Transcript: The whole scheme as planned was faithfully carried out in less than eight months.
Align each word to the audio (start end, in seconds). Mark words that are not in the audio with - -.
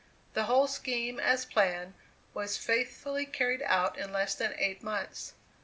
The 0.33 0.45
whole 0.45 0.65
scheme 0.65 1.19
as 1.19 1.45
planned 1.45 1.93
was 2.33 2.57
faithfully 2.57 3.27
carried 3.27 3.61
out 3.61 3.99
in 3.99 4.11
less 4.11 4.33
than 4.33 4.55
eight 4.57 4.81
months. 4.81 5.35